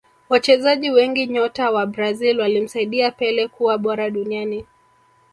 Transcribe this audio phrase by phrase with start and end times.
[0.29, 4.65] Wachezaji wengi nyota wa Brazil walimsaidia pele kuwa bora duniani